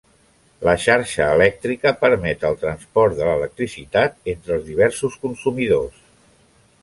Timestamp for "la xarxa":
0.67-1.25